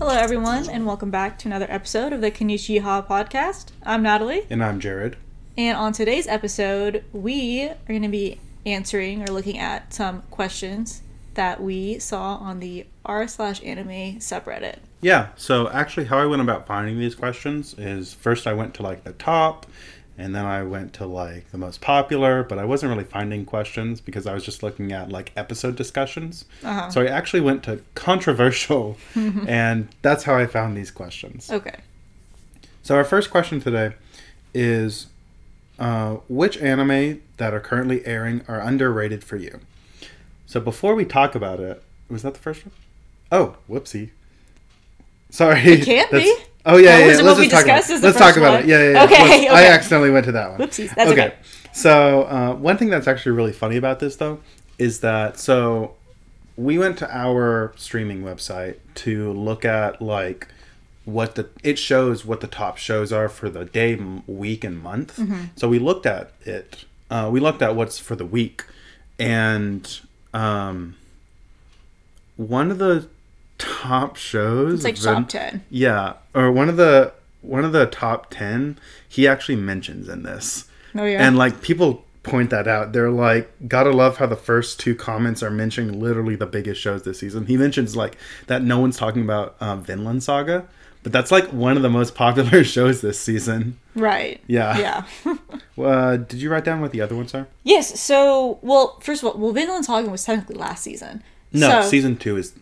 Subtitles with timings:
[0.00, 3.66] Hello, everyone, and welcome back to another episode of the Konich-Yeehaw podcast.
[3.84, 5.16] I'm Natalie, And I'm Jared.
[5.58, 11.02] and on today's episode, we are going to be answering or looking at some questions
[11.34, 14.78] that we saw on the r slash anime subreddit.
[15.02, 18.82] Yeah, so actually, how I went about finding these questions is first I went to
[18.82, 19.66] like the top,
[20.20, 24.00] and then I went to like the most popular, but I wasn't really finding questions
[24.00, 26.44] because I was just looking at like episode discussions.
[26.62, 26.90] Uh-huh.
[26.90, 31.50] So I actually went to controversial, and that's how I found these questions.
[31.50, 31.80] Okay.
[32.82, 33.94] So our first question today
[34.52, 35.06] is
[35.78, 39.60] uh, which anime that are currently airing are underrated for you?
[40.46, 42.74] So before we talk about it, was that the first one?
[43.32, 44.10] Oh, whoopsie.
[45.30, 45.60] Sorry.
[45.60, 46.36] It can't be.
[46.66, 47.06] Oh yeah, That yeah.
[47.06, 48.02] wasn't Let's just talk about it.
[48.02, 48.62] Let's talk about one.
[48.64, 48.68] it.
[48.68, 48.90] Yeah, yeah.
[48.90, 49.04] yeah.
[49.04, 50.60] Okay, Let's- I accidentally went to that one.
[50.60, 50.94] Whoopsies.
[50.94, 51.34] That's okay.
[51.72, 54.40] So uh, one thing that's actually really funny about this though
[54.78, 55.94] is that so
[56.56, 60.48] we went to our streaming website to look at like
[61.04, 63.94] what the it shows what the top shows are for the day,
[64.26, 65.16] week, and month.
[65.16, 65.44] Mm-hmm.
[65.56, 66.84] So we looked at it.
[67.10, 68.64] Uh, we looked at what's for the week,
[69.18, 70.00] and
[70.34, 70.96] um,
[72.36, 73.08] one of the
[73.60, 74.74] top shows.
[74.74, 75.64] It's like top 10.
[75.70, 78.78] Yeah, or one of the one of the top ten.
[79.08, 80.66] He actually mentions in this.
[80.94, 81.24] Oh, yeah.
[81.26, 82.92] And like people point that out.
[82.92, 87.02] They're like, gotta love how the first two comments are mentioning literally the biggest shows
[87.04, 87.46] this season.
[87.46, 90.66] He mentions like that no one's talking about uh, Vinland Saga,
[91.02, 93.78] but that's like one of the most popular shows this season.
[93.94, 94.40] right.
[94.46, 95.04] Yeah.
[95.24, 95.34] Yeah.
[95.78, 97.46] Uh, did you write down what the other ones are?
[97.64, 101.22] yes, so, well, first of all, well, Vinland Saga was technically last season.
[101.54, 102.52] No, So- season two is.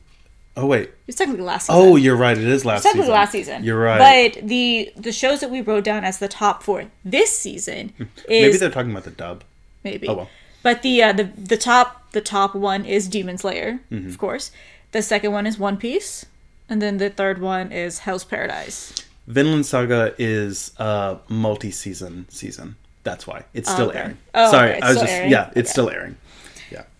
[0.60, 0.90] Oh wait.
[1.06, 1.80] It's technically last season.
[1.80, 2.36] Oh, you're right.
[2.36, 2.98] It is last season.
[3.00, 3.14] It's technically season.
[3.14, 3.64] last season.
[3.64, 4.32] You're right.
[4.34, 8.06] But the the shows that we wrote down as the top four this season is
[8.28, 9.44] Maybe they're talking about the dub.
[9.84, 10.08] maybe.
[10.08, 10.30] Oh, well.
[10.62, 14.08] But the uh, the the top the top one is Demon Slayer, Mm-hmm.
[14.08, 14.50] of course.
[14.92, 16.26] The second one is One Piece,
[16.68, 18.92] and then the third one is Hell's Paradise.
[19.26, 22.76] Vinland Saga is a multi-season season.
[23.04, 23.98] That's why it's still okay.
[23.98, 24.18] airing.
[24.34, 25.30] Oh, Sorry, okay, I was just airing?
[25.30, 25.66] yeah, it's Okay.
[25.68, 26.16] still airing.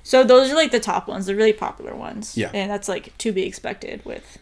[0.09, 2.35] So those are like the top ones, the really popular ones.
[2.35, 2.51] Yeah.
[2.55, 4.39] And that's like to be expected with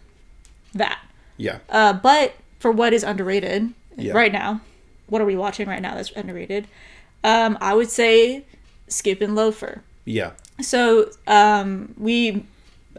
[0.75, 1.01] that.
[1.37, 1.59] Yeah.
[1.69, 4.13] Uh, but for what is underrated Yeah.
[4.13, 4.61] right now,
[5.09, 6.69] what are we watching right now that's underrated?
[7.25, 8.45] Um, I would say
[8.87, 9.83] Skip and Loafer.
[10.05, 10.31] Yeah.
[10.61, 12.47] So um, we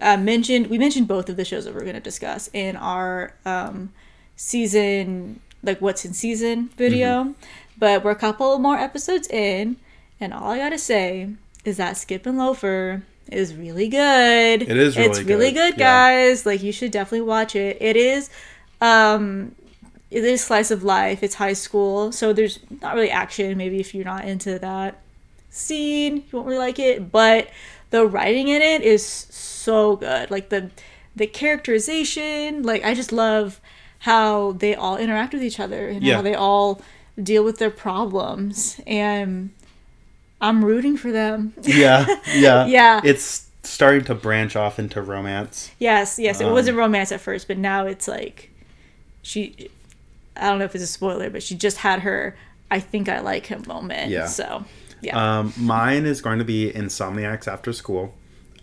[0.02, 3.34] uh, mentioned we mentioned both of the shows that we're going to discuss in our
[3.46, 3.94] um,
[4.36, 7.32] season like what's in season video, Mm-hmm.
[7.80, 9.78] but we're a couple more episodes in,
[10.20, 11.30] and all I gotta say
[11.68, 14.62] is that Skip and Loafer is really good.
[14.62, 15.18] It is really good.
[15.18, 16.28] It's really really good, good, yeah.
[16.30, 16.46] guys.
[16.46, 17.78] Like you should definitely watch it.
[17.82, 18.30] It is.
[18.80, 19.54] Um,
[20.10, 21.22] it is slice of life.
[21.24, 23.58] It's high school, so there's not really action.
[23.58, 25.02] Maybe if you're not into that
[25.50, 27.12] scene, you won't really like it.
[27.12, 27.50] But
[27.90, 30.32] the writing in it is so good.
[30.32, 30.72] Like the
[31.16, 32.64] the characterization.
[32.64, 33.60] Like I just love
[34.00, 36.16] how they all interact with each other and Yeah.
[36.16, 36.82] how they all
[37.22, 38.80] deal with their problems.
[38.88, 39.50] And
[40.42, 41.54] I'm rooting for them.
[41.62, 42.06] Yeah.
[42.34, 42.66] Yeah.
[42.68, 43.02] Yeah.
[43.04, 45.72] It's starting to branch off into romance.
[45.80, 46.40] Yes, yes.
[46.42, 48.52] It Um, wasn't romance at first, but now it's like
[49.22, 49.70] she.
[50.36, 52.38] I don't know if it's a spoiler, but she just had her
[52.70, 54.12] "I think I like him" moment.
[54.12, 54.28] Yeah.
[54.28, 54.66] So,
[55.02, 55.40] yeah.
[55.40, 58.14] Um, mine is going to be Insomniacs After School.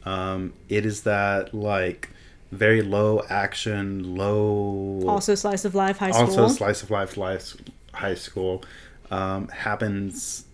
[0.05, 2.11] Um, it is that like
[2.53, 6.27] very low action, low also, slice of life, high school.
[6.27, 7.57] also slice of life, life
[7.93, 8.63] high school
[9.11, 10.45] um, happens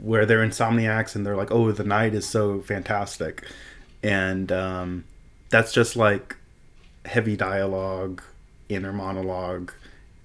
[0.00, 3.44] where they're insomniacs and they're like, oh, the night is so fantastic,
[4.02, 5.04] and um,
[5.50, 6.36] that's just like
[7.04, 8.22] heavy dialogue,
[8.68, 9.72] inner monologue.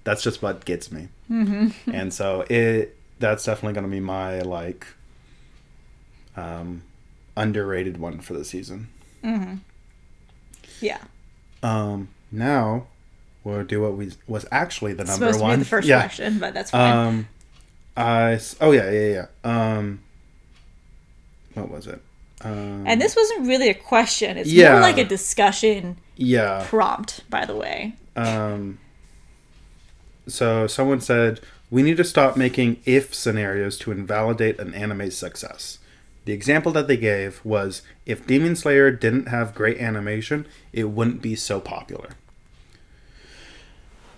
[0.04, 1.90] That's just what gets me, mm-hmm.
[1.90, 4.86] and so it that's definitely going to be my like
[6.36, 6.82] um,
[7.36, 8.88] underrated one for the season.
[10.80, 10.98] yeah.
[11.62, 12.86] Um, now
[13.44, 15.50] we'll do what we was actually the number supposed one.
[15.52, 16.00] to be the first yeah.
[16.00, 16.96] question, but that's fine.
[16.96, 17.28] Um,
[17.96, 19.76] I oh yeah yeah yeah.
[19.76, 20.00] Um,
[21.54, 22.00] what was it?
[22.40, 24.36] Um, and this wasn't really a question.
[24.36, 24.72] It's Yeah.
[24.72, 26.64] more like a discussion yeah.
[26.68, 27.94] prompt, by the way.
[28.16, 28.78] Um,
[30.26, 35.78] so someone said we need to stop making if scenarios to invalidate an anime's success.
[36.24, 41.20] The example that they gave was if Demon Slayer didn't have great animation, it wouldn't
[41.22, 42.10] be so popular.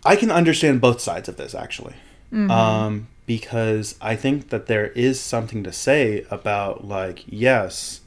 [0.04, 1.94] I can understand both sides of this actually.
[2.32, 8.00] Um, because I think that there is something to say about like yes,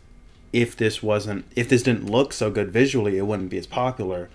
[0.54, 4.30] if this wasn't if this didn't look so good visually, it wouldn't be as popular.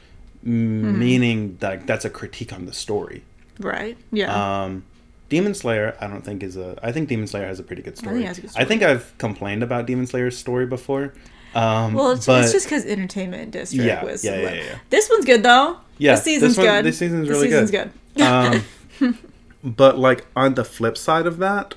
[0.44, 3.24] M- Meaning that that's a critique on the story.
[3.58, 3.96] Right?
[4.12, 4.64] Yeah.
[4.64, 4.84] Um,
[5.30, 6.78] Demon Slayer, I don't think is a.
[6.82, 8.22] I think Demon Slayer has a pretty good story.
[8.24, 11.14] has a good I think I've complained about Demon Slayer's story before,
[11.54, 14.22] Um, Well, it's, but it's just because Entertainment District Yeah, was.
[14.22, 14.78] yeah, yeah, yeah.
[14.90, 15.78] This one's good though.
[15.96, 16.84] Yeah, this season's this one- good.
[16.84, 17.66] this season's really good.
[17.68, 18.62] This season's good.
[19.00, 19.02] good.
[19.08, 19.18] um,
[19.64, 21.74] but like on the flip side of that,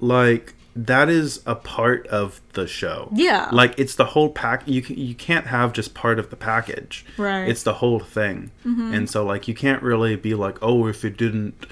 [0.00, 3.08] like that is a part of the show.
[3.14, 3.48] Yeah.
[3.52, 4.62] like it's the whole pack.
[4.66, 7.04] You can, you can't have just part of the package.
[7.16, 7.48] Right.
[7.48, 8.92] It's the whole thing, mm-hmm.
[8.92, 11.66] and so like you can't really be like, oh, if it didn't.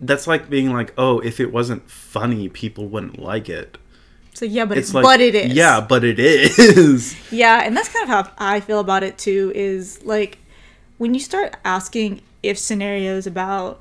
[0.00, 3.78] That's like being like, oh, if it wasn't funny, people wouldn't like it.
[4.34, 5.52] So yeah, but It's it's like, but it is.
[5.52, 7.16] Yeah, but it is.
[7.30, 9.52] Yeah, and that's kind of how I feel about it too.
[9.54, 10.38] Is like
[10.98, 13.80] when you start asking if scenarios about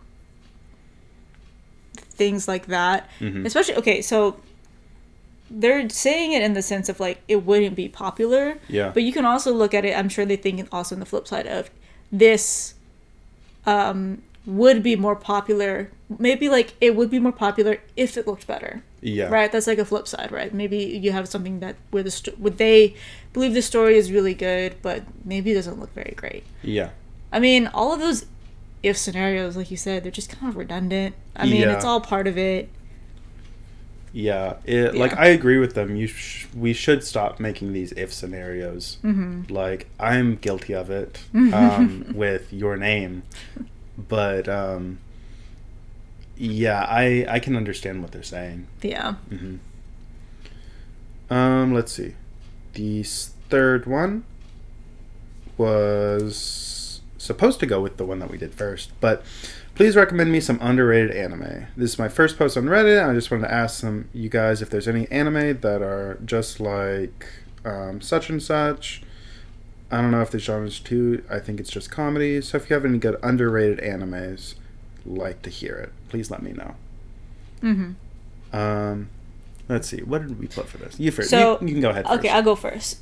[2.14, 3.46] things like that, Mm-hmm.
[3.46, 4.38] especially okay, so
[5.52, 8.58] they're saying it in the sense of like it wouldn't be popular.
[8.68, 8.92] Yeah.
[8.94, 9.96] But you can also look at it.
[9.98, 11.70] I'm sure they think it also in the flip side of
[12.12, 12.74] this
[13.66, 15.92] um, would be more popular.
[16.20, 18.84] Maybe like it would be more popular if it looked better.
[19.02, 19.26] Yeah.
[19.28, 19.52] Right.
[19.52, 20.54] That's like a flip side, right?
[20.54, 22.96] Maybe you have something that where the sto- would they
[23.34, 26.44] believe the story is really good, but maybe it doesn't look very great.
[26.64, 26.90] Yeah.
[27.32, 28.26] I mean, all of those
[28.84, 31.16] if scenarios, like you said, they're just kind of redundant.
[31.36, 31.74] I mean, Yeah.
[31.74, 32.70] it's all part of it.
[34.16, 35.96] Yeah, it, like I agree with them.
[35.96, 38.98] You, sh- we should stop making these if scenarios.
[39.04, 39.52] Mm-hmm.
[39.52, 43.24] Like I'm guilty of it um, with your name,
[43.98, 45.00] but um,
[46.38, 48.68] yeah, I I can understand what they're saying.
[48.84, 49.16] Yeah.
[51.32, 52.14] Um, let's see,
[52.74, 54.26] the third one
[55.58, 56.83] was
[57.24, 59.24] supposed to go with the one that we did first, but
[59.76, 61.68] please recommend me some underrated anime.
[61.76, 63.08] This is my first post on Reddit.
[63.08, 66.60] I just wanted to ask some you guys if there's any anime that are just
[66.60, 67.28] like
[67.66, 69.02] um, such and such.
[69.90, 71.24] I don't know if the genre's too.
[71.30, 72.42] I think it's just comedy.
[72.42, 74.56] So if you have any good underrated animes,
[75.06, 75.92] like to hear it.
[76.10, 76.76] Please let me know.
[77.62, 78.56] Mm-hmm.
[78.56, 79.10] Um,
[79.70, 80.02] let's see.
[80.02, 81.00] What did we put for this?
[81.00, 81.30] You first.
[81.30, 82.06] So you, you can go ahead.
[82.06, 82.30] Okay.
[82.30, 83.00] I'll go first.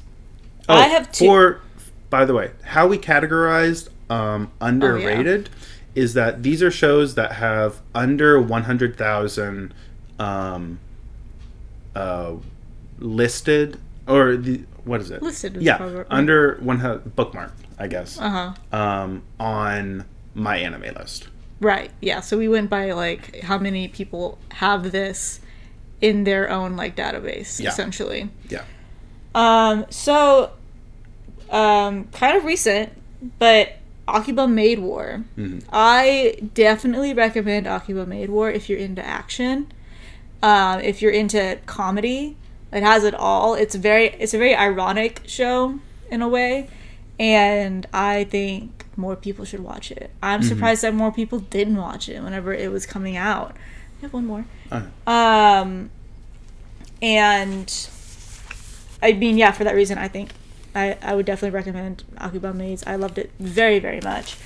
[0.69, 1.25] Oh, I have two.
[1.25, 1.61] For,
[2.09, 5.49] by the way, how we categorized um, Oh, underrated
[5.95, 9.73] is that these are shows that have under 100,000
[10.19, 10.79] um,
[11.95, 12.33] uh,
[12.99, 13.77] listed,
[14.07, 15.21] or the, what is it?
[15.21, 18.77] Listed is Yeah, probably- under 100, bookmarked, I guess, Uh huh.
[18.77, 21.27] um, on my anime list.
[21.59, 21.91] Right.
[22.01, 22.21] Yeah.
[22.21, 25.39] So we went by like how many people have this
[25.99, 27.69] in their own like database, Yeah.
[27.69, 28.29] essentially.
[28.49, 28.63] Yeah.
[29.35, 29.85] Um.
[29.89, 30.51] So,
[31.51, 32.93] um, kind of recent,
[33.37, 33.73] but
[34.15, 35.23] Akiba Maid War.
[35.37, 35.63] Mhm.
[35.71, 39.71] I definitely recommend Akiba Maid War if you're into action.
[40.43, 42.35] Um, if you're into comedy,
[42.71, 43.53] it has it all.
[43.53, 45.79] It's very, it's a very ironic show
[46.09, 46.67] in a way,
[47.19, 50.09] and I think more people should watch it.
[50.21, 53.55] I'm surprised that more people didn't watch it whenever it was coming out.
[53.99, 54.45] I have one more.
[55.07, 55.89] Um,
[57.01, 57.87] and
[59.01, 60.31] I mean, yeah, for that reason, I think
[60.73, 62.83] I, I would definitely recommend Akiba Maids.
[62.87, 64.37] I loved it very, very much.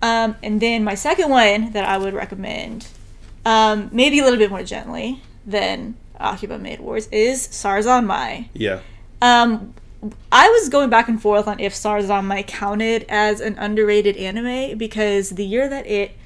[0.00, 2.88] Um, and then my second one that I would recommend,
[3.44, 8.48] um, maybe a little bit more gently than Akiba Maid Wars, is Sarazanmai.
[8.54, 8.80] yeah.
[9.20, 9.74] Um,
[10.32, 15.30] I was going back and forth on if Sarazanmai counted as an underrated anime because
[15.30, 16.16] the year that it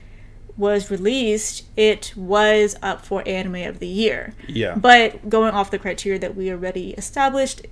[0.57, 4.33] was released, it was up for Anime of the Year.
[4.49, 4.75] Yeah.
[4.77, 7.67] But going off the criteria that we already established,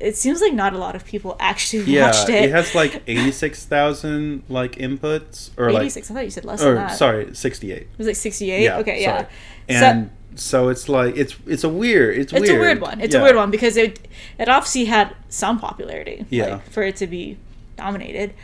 [0.00, 2.44] it seems like not a lot of people actually Yeah, watched it.
[2.44, 2.50] it.
[2.50, 6.10] has like 86,000 like inputs or like 86.
[6.10, 6.96] I thought you said less than or that.
[6.96, 7.76] sorry, 68.
[7.82, 8.62] It was like 68.
[8.62, 8.78] Yeah.
[8.78, 9.26] okay, yeah.
[9.68, 12.42] And so, it's like it's it's a weird it's, weird.
[12.44, 12.60] It's weird.
[12.60, 13.00] a weird one.
[13.00, 13.20] It's Yeah.
[13.20, 13.98] a weird one because it
[14.38, 16.26] it obviously had some popularity.
[16.30, 16.46] Yeah.
[16.54, 17.38] Like, for it to be
[17.76, 18.34] dominated.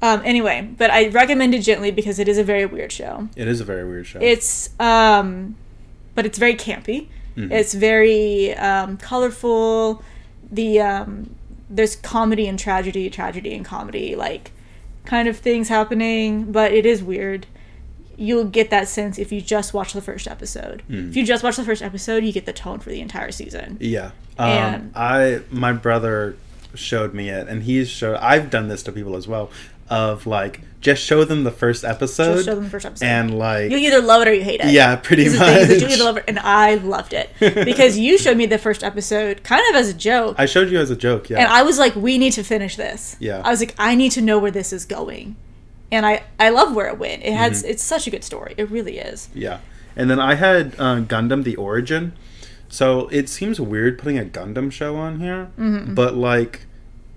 [0.00, 0.22] Um.
[0.24, 3.28] Anyway, but I recommend it gently because it is a very weird show.
[3.36, 4.18] It is a very weird show.
[4.20, 5.54] It's um,
[6.14, 7.08] but it's very campy.
[7.36, 7.52] Mm-hmm.
[7.52, 10.02] It's very um, colorful.
[10.52, 11.34] The um,
[11.70, 14.52] there's comedy and tragedy, tragedy and comedy, like
[15.04, 17.46] kind of things happening, but it is weird.
[18.16, 20.82] You'll get that sense if you just watch the first episode.
[20.88, 21.08] Mm.
[21.08, 23.78] If you just watch the first episode, you get the tone for the entire season.
[23.80, 24.10] yeah.
[24.38, 26.36] Um, And- I my brother
[26.74, 28.16] showed me it, and he's showed.
[28.16, 29.50] I've done this to people as well.
[29.90, 33.06] Of like, just show them the first episode, Just show them the first episode.
[33.06, 34.66] and like, you either love it or you hate it.
[34.72, 35.92] yeah, pretty This the thing, you much.
[35.94, 39.62] either love it, and I loved it because you showed me the first episode kind
[39.70, 40.36] of as a joke.
[40.38, 41.30] I showed you as a joke.
[41.30, 41.38] Yeah.
[41.38, 43.16] And I was like, we need to finish this.
[43.20, 43.40] Yeah.
[43.44, 45.36] I was like, I need to know where this is going.
[45.90, 47.22] And I, I love where it went.
[47.22, 47.70] It has Mm-hmm.
[47.70, 48.54] it's such a good story.
[48.56, 49.28] It really is.
[49.34, 49.60] Yeah,
[49.94, 52.14] and then I had uh, Gundam: The Origin.
[52.68, 55.94] So it seems weird putting a Gundam show on here, Mm-hmm.
[55.94, 56.64] but like,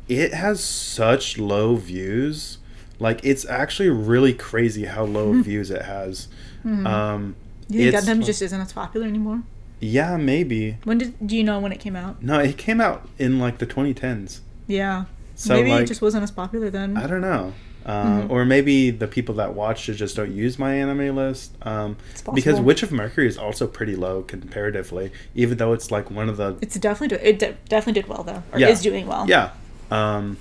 [0.10, 2.58] it has such low views.
[3.06, 6.28] Like it's actually really crazy how low views it has.
[6.66, 7.74] Um, Mm-hmm.
[7.74, 9.44] You think Gundam just isn't as popular anymore?
[9.80, 10.78] Yeah, maybe.
[10.86, 12.22] When did do you know when it came out?
[12.24, 14.40] No, it came out in like the 2010s.
[14.68, 15.06] Yeah.
[15.36, 16.98] So Maybe like it just wasn't as popular then.
[16.98, 17.54] I don't know.
[17.86, 18.30] Uh, Mhm.
[18.32, 21.52] Or maybe the people that watched it just don't use my anime list.
[21.62, 21.98] Um,
[22.34, 22.60] because.
[22.60, 26.56] Witch of Mercury is also pretty low comparatively, even though it's like one of the
[26.62, 28.70] It's definitely do- it de- definitely did well though, or Yeah.
[28.70, 29.26] is doing well.
[29.30, 29.52] Yeah.
[29.92, 30.38] Um,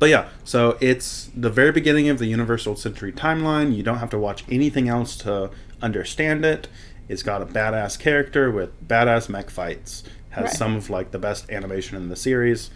[0.00, 3.74] but yeah, so it's the very beginning of the Universal Century timeline.
[3.76, 6.66] You don't have to watch anything else to understand it.
[7.08, 10.02] It's got a badass character with badass mech fights.
[10.30, 10.52] Has Right.
[10.52, 12.70] some of like the best animation in the series.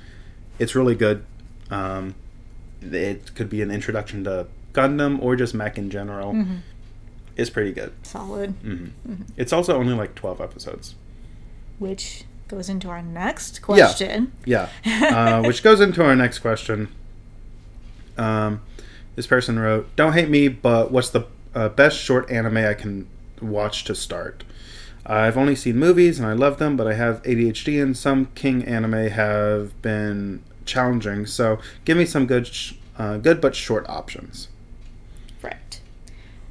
[0.58, 1.24] It's really good.
[1.70, 2.14] Um,
[2.82, 6.32] it could be an introduction to Gundam or just mech in general.
[6.34, 6.58] Mhm.
[7.36, 7.92] It's pretty good.
[8.02, 8.50] Solid.
[8.62, 8.86] hmm
[9.36, 10.94] It's also only like twelve episodes.
[11.78, 14.32] Which goes into our next question.
[14.44, 14.68] Yeah.
[14.84, 16.88] Uh, which goes into our next question.
[18.16, 18.62] Um,
[19.16, 23.06] this person wrote, "Don't hate me, but what's the uh, best short anime I can
[23.40, 24.44] watch to start?
[25.06, 28.64] I've only seen movies and I love them, but I have ADHD and some King
[28.64, 31.26] anime have been challenging.
[31.26, 34.48] So give me some good, sh- uh, good but short options."
[35.42, 35.80] Right.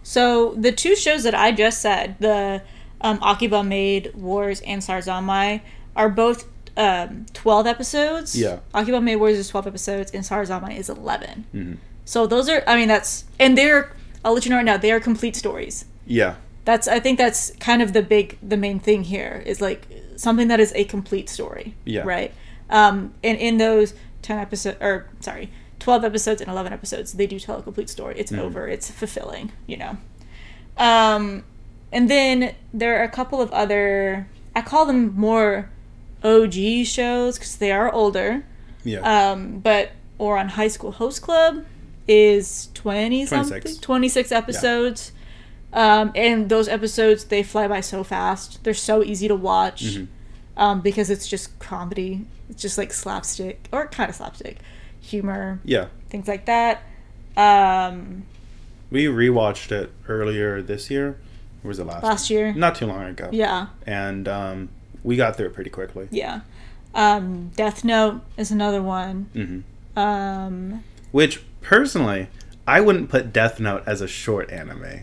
[0.03, 2.61] So the two shows that I just said, the
[3.01, 5.61] um, Akiba Maid Wars and Sarazanmai,
[5.95, 8.35] are both um, 12 episodes.
[8.35, 8.59] Yeah.
[8.73, 11.45] Akiba Maid Wars is 12 episodes and Sarazanmai is 11.
[11.53, 11.77] Mhm.
[12.05, 13.91] So those are, I mean, that's, and they're,
[14.25, 15.85] I'll let you know right now, they are complete stories.
[16.05, 16.35] Yeah.
[16.65, 20.47] That's, I think that's kind of the big, the main thing here is like something
[20.47, 21.75] that is a complete story.
[21.85, 22.01] Yeah.
[22.03, 22.33] Right.
[22.69, 25.49] Um, and in those 10 episodes, or sorry,
[25.79, 28.15] 12 episodes and 11 episodes, they do tell a complete story.
[28.17, 28.39] It's Mhm.
[28.39, 28.67] over.
[28.67, 29.97] It's fulfilling, you know.
[30.77, 31.43] Um,
[31.91, 35.69] and then there are a couple of other, I call them more
[36.23, 38.43] OG shows because they are older.
[38.83, 38.99] Yeah.
[39.31, 41.65] Um, but Ouran High School Host Club
[42.07, 43.77] is 20 something 26.
[43.79, 45.11] 26 episodes.
[45.71, 48.63] Um, and those episodes they fly by so fast.
[48.63, 49.83] They're so easy to watch.
[49.83, 50.07] Mhm.
[50.55, 52.25] Um, because it's just comedy.
[52.49, 54.59] It's just like slapstick or kind of slapstick
[55.01, 55.87] humor, yeah.
[56.09, 56.83] things like that.
[57.35, 58.23] Um,
[58.91, 61.17] We rewatched it earlier this year.
[61.63, 62.03] Or was it last?
[62.03, 62.53] last year.
[62.53, 63.29] Not too long ago.
[63.31, 63.67] Yeah.
[63.87, 64.69] And um,
[65.03, 66.07] we got through it pretty quickly.
[66.11, 66.41] Yeah.
[66.95, 69.29] Um, Death Note is another one.
[69.33, 72.27] hmm Um, Which personally,
[72.67, 75.01] I wouldn't put Death Note as a short anime.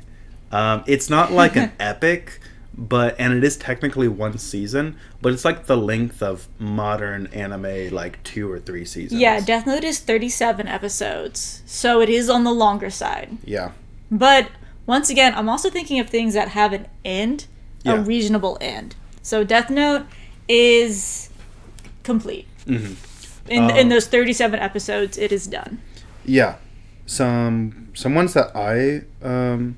[0.52, 2.40] Um, it's not like an epic,
[2.76, 7.90] but and it is technically one season, but it's like the length of modern anime,
[7.90, 9.20] like two or three seasons.
[9.20, 11.62] yeah, Death Note is 37 episodes.
[11.66, 13.36] So it is on the longer side.
[13.44, 13.72] yeah,
[14.10, 14.48] But
[14.86, 17.46] once again, I'm also thinking of things that have an end,
[17.84, 18.04] a Yeah.
[18.06, 18.94] reasonable end.
[19.30, 20.06] So Death Note
[20.48, 21.30] is
[22.02, 22.46] complete.
[22.66, 22.94] hmm
[23.48, 25.78] In, Uh, in those 37 episodes, it is done.
[26.24, 26.56] yeah.
[27.06, 29.76] Some some ones that I um,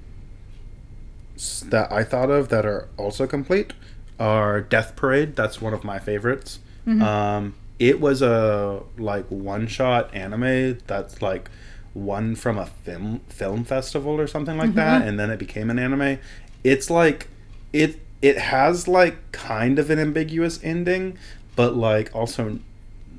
[1.71, 3.73] that I thought of that are also complete
[4.21, 5.35] are Death Parade.
[5.37, 6.59] That's one of my favorites.
[6.87, 11.49] Um, it was a like one shot anime that's like
[11.95, 15.79] one from a film film festival or something like that, and then it became an
[15.79, 16.19] anime.
[16.65, 17.29] It's like
[17.73, 21.19] it it has like kind of an ambiguous ending,
[21.57, 22.61] but like also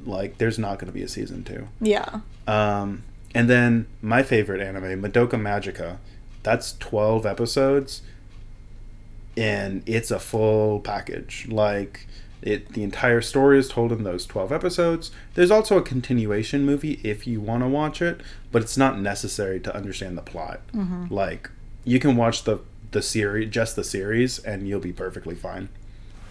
[0.06, 1.68] like there's not going to be a season two.
[1.80, 2.22] Yeah.
[2.48, 3.04] Um,
[3.36, 5.98] and then my favorite anime, Madoka Magica,
[6.42, 8.02] that's 12 episodes
[9.36, 11.48] and it's a full package.
[11.50, 12.08] Like
[12.42, 15.12] it the entire story is told in those 12 episodes.
[15.34, 19.60] There's also a continuation movie if you want to watch it, but it's not necessary
[19.62, 20.62] to understand the plot.
[21.10, 21.50] Like
[21.86, 22.60] you can watch the
[22.94, 25.70] the series just the series and you'll be perfectly fine.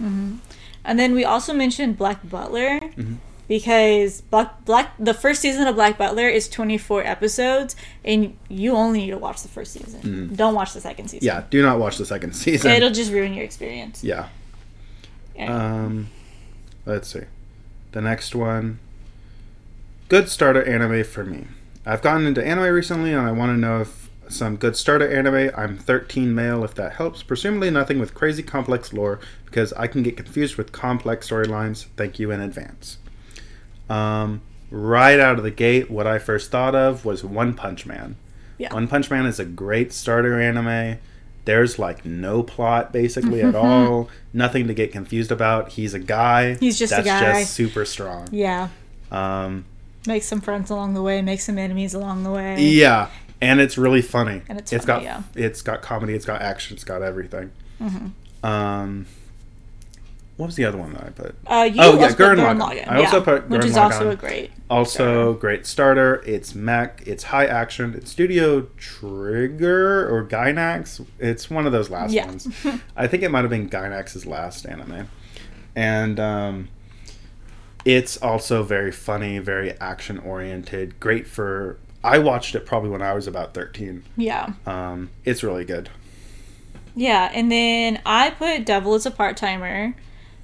[0.01, 3.15] And then we also mentioned Black Butler Mm-hmm.
[3.47, 9.01] because Black, Black the first season of Black Butler is 24 episodes and you only
[9.01, 10.35] need to watch the first season.
[10.35, 11.29] Don't watch the second season.
[11.29, 11.39] Mm-hmm.
[11.41, 12.73] Yeah, do not watch the second season.
[12.73, 14.03] It'll just ruin your experience.
[14.03, 14.29] yeah.
[15.37, 15.55] Yeah.
[15.85, 16.09] Um,
[16.85, 17.23] let's see.
[17.93, 18.79] The next one.
[20.09, 21.47] Good starter anime for me.
[21.87, 24.02] I've gotten into anime recently and I want to know if
[24.33, 25.51] some good starter anime.
[25.57, 27.23] I'm 13 male, if that helps.
[27.23, 31.87] Presumably nothing with crazy complex lore because I can get confused with complex storylines.
[31.97, 32.99] Thank you in advance.
[33.89, 38.17] Um, right out of the gate, what I first thought of was One Punch Man.
[38.59, 38.73] Yeah.
[38.73, 40.99] One Punch Man is a great starter anime.
[41.45, 44.09] There's like no plot basically at all.
[44.33, 45.71] Nothing to get confused about.
[45.71, 46.55] He's a guy.
[46.55, 47.41] He's just a that's guy.
[47.41, 48.29] just super strong.
[48.31, 48.69] yeah.
[49.11, 49.65] Um,
[50.07, 52.61] Make some friends along the way, make some enemies along the way.
[52.61, 53.09] yeah,
[53.43, 54.43] and it's really funny.
[54.49, 55.45] And it's it's funny, got yeah.
[55.45, 56.15] it's got comedy.
[56.15, 56.75] It's got action.
[56.77, 57.51] It's got everything.
[57.81, 58.47] Mm-hmm.
[58.47, 59.07] Um,
[60.37, 61.35] what was the other one that I put?
[61.47, 62.59] Uh, you Oh, yeah, also Gurren Lagann.
[62.61, 64.51] Lagann, I also yeah, put which Gurren is also a great.
[64.71, 66.23] Also, great starter.
[66.27, 67.03] It's mech.
[67.07, 67.95] It's high action.
[67.95, 71.05] It's Studio Trigger or Gainax.
[71.19, 72.27] It's one of those last Yeah.
[72.27, 72.49] ones.
[72.97, 75.09] I think it might have been Gainax's last anime,
[75.77, 76.69] and um,
[77.85, 80.99] it's also very funny, very action oriented.
[80.99, 81.79] Great for.
[82.05, 84.03] I watched it probably when I was about thirteen.
[84.17, 85.89] Yeah, Um, it's really good.
[86.95, 89.95] yeah, and then I put Devil as a part timer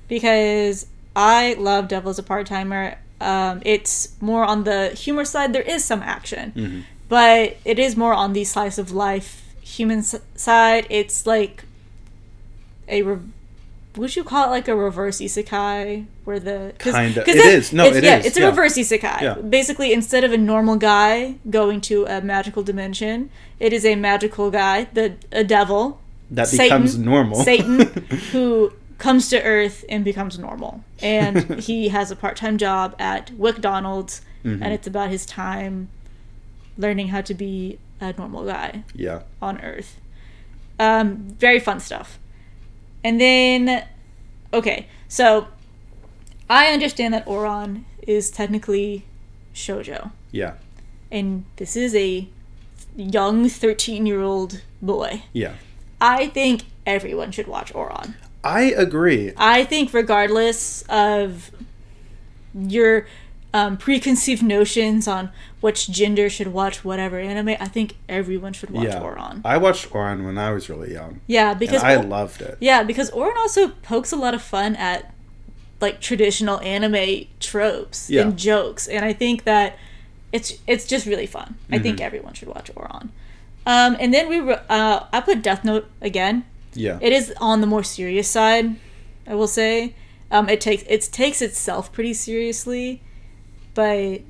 [0.08, 0.86] because
[1.16, 2.96] I love Devil as a part timer.
[3.20, 5.52] Um, it's more on the humor side.
[5.52, 6.80] There is some action, Mm-hmm.
[7.08, 10.86] but it is more on the slice of life human s- side.
[10.88, 11.64] It's like
[12.86, 13.18] a re-
[13.98, 17.24] would you call it like a reverse isekai where the cause, Kinda.
[17.24, 17.72] 'cause It is.
[17.72, 18.46] No, it's, it yeah, is, it's a yeah.
[18.46, 19.20] reverse isekai.
[19.20, 19.34] Yeah.
[19.34, 24.50] Basically, instead of a normal guy going to a magical dimension, it is a magical
[24.50, 26.00] guy, the a devil,
[26.30, 27.42] That Satan- becomes normal.
[27.44, 27.80] Satan,
[28.32, 34.22] who comes to Earth and becomes normal, and he has a part-time job at McDonald's,
[34.44, 34.62] Mm-hmm.
[34.62, 35.88] and it's about his time
[36.78, 39.22] learning how to be a normal guy yeah.
[39.42, 39.98] on Earth.
[40.78, 42.20] Um, very fun stuff.
[43.08, 43.86] And then,
[44.52, 45.48] okay, so
[46.50, 49.06] I understand that Ouran is technically
[49.54, 50.56] shojo, Yeah.
[51.10, 52.28] and this is a
[52.96, 55.22] young 13 year old boy.
[55.32, 55.54] Yeah.
[56.02, 58.12] I think everyone should watch Ouran.
[58.44, 59.32] I agree.
[59.38, 61.50] I think, regardless of
[62.54, 63.06] your
[63.54, 68.84] um, preconceived notions on which gender should watch whatever anime, I think everyone should watch
[68.88, 69.00] yeah.
[69.00, 69.40] Ouran.
[69.44, 71.20] I watched Ouran when I was really young.
[71.26, 72.58] Yeah, because I O- loved it.
[72.60, 75.12] Yeah, because Ouran also pokes a lot of fun at
[75.80, 78.22] like traditional anime tropes Yeah.
[78.22, 79.78] and jokes, and I think that
[80.32, 81.56] it's it's just really fun.
[81.70, 81.82] I Mm-hmm.
[81.84, 83.08] think everyone should watch Ouran.
[83.66, 86.44] Um, and then we uh, I put Death Note again.
[86.74, 86.98] Yeah.
[87.00, 88.76] It is on the more serious side,
[89.26, 89.94] I will say.
[90.30, 93.00] Um, it takes it takes itself pretty seriously,
[93.78, 94.22] but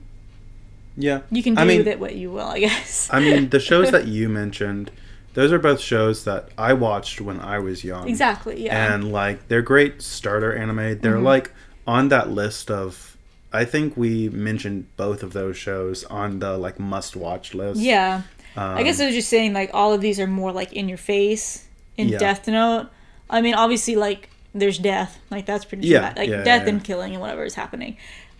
[0.98, 1.22] yeah.
[1.30, 3.08] you can do I mean, with it what you will, I guess.
[3.10, 4.90] I mean, the shows that you mentioned,
[5.32, 8.06] those are both shows that I watched when I was young.
[8.10, 8.62] exactly.
[8.66, 8.76] Yeah.
[8.76, 8.94] Mm-hmm.
[8.94, 10.98] And like they're great starter anime.
[10.98, 11.50] They're like
[11.86, 13.16] on that list of
[13.50, 17.80] I think we mentioned both of those shows on the like must watch list.
[17.80, 18.24] Yeah.
[18.54, 20.90] Um, I guess I was just saying like all of these are more like in
[20.90, 22.18] your face in Yeah.
[22.18, 22.88] Death Note.
[23.30, 26.68] I mean, obviously like there's death, like that's pretty Yeah, dramatic, like yeah, death yeah,
[26.68, 27.96] and killing and whatever is happening.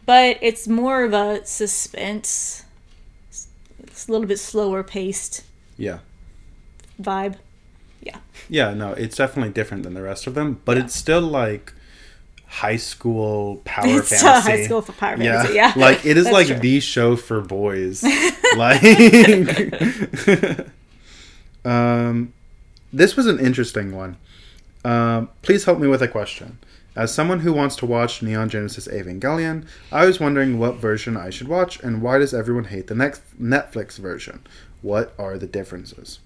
[0.08, 2.64] But it's more of a suspense,
[3.28, 5.44] it's a little bit slower paced
[5.76, 5.98] Yeah.
[6.98, 7.34] vibe.
[8.00, 8.16] Yeah.
[8.48, 11.74] Yeah, no, it's definitely different than the rest of them, but it's still like
[12.46, 14.50] high school power it's fantasy.
[14.50, 15.42] high school for power yeah.
[15.42, 15.56] fantasy.
[15.56, 15.72] Yeah.
[15.76, 16.58] like it is That's like true.
[16.58, 18.02] the show for boys.
[18.56, 18.82] like
[21.66, 22.32] um
[22.94, 24.16] this was an interesting one.
[24.86, 26.60] Um, please help me with a question.
[26.98, 31.30] As someone who wants to watch Neon Genesis Evangelion, I was wondering what version I
[31.30, 34.44] should watch and why does everyone hate the next Netflix version?
[34.82, 36.18] What are the differences?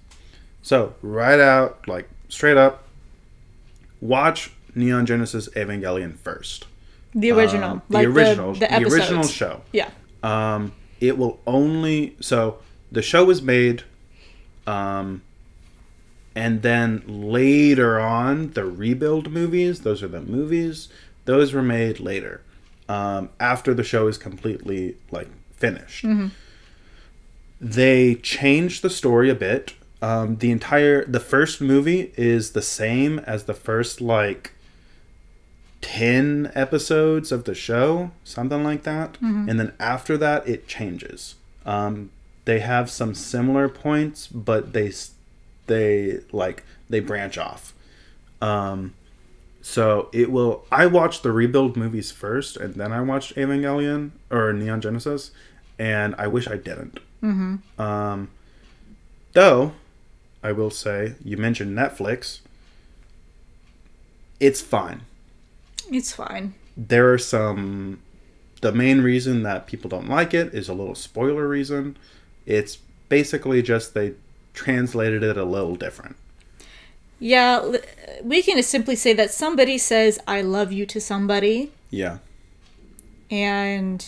[0.63, 2.85] So, right out, like straight up,
[4.01, 6.65] watch Neon Genesis Evangelion first.
[7.13, 9.61] the original, Um, like the original, the, the, the, original show.
[9.73, 9.91] Yeah.
[10.23, 12.57] Um, it will only so
[12.91, 13.83] the show was made,
[14.65, 15.21] um,
[16.35, 19.81] and then later on the rebuild movies.
[19.81, 20.89] Those are the movies.
[21.25, 22.41] Those were made later,
[22.89, 26.03] um, after the show is completely like finished.
[27.61, 29.73] They changed the story a bit.
[30.01, 34.51] Um, the entire the first movie is the same as the first like
[35.81, 39.17] 10 episodes of the show, something like that.
[39.49, 41.35] And then after that, it changes.
[41.65, 42.09] Um,
[42.45, 44.91] they have some similar points, but they,
[45.67, 47.73] they like, they branch off.
[48.41, 48.93] Um,
[49.61, 54.51] so it will, I watched the rebuild movies first, and then I watched Evangelion or
[54.53, 55.31] Neon Genesis,
[55.79, 56.99] and I wish I didn't.
[57.23, 57.81] Mm-hmm.
[57.81, 58.29] Um,
[59.31, 59.73] though,
[60.43, 62.39] I will say, you mentioned Netflix.
[64.39, 65.03] It's fine
[65.89, 66.53] It's fine.
[66.75, 67.99] there are some
[68.61, 71.95] the main reason that people don't like it is a little spoiler reason
[72.45, 72.77] it's
[73.09, 74.13] basically just they
[74.53, 76.15] translated it a little different
[77.19, 77.77] Yeah,
[78.23, 82.17] we can simply say that somebody says "I love you" to somebody, yeah
[83.31, 84.05] and